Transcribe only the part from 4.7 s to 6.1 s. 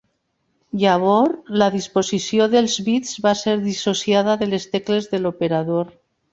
tecles de l'operador.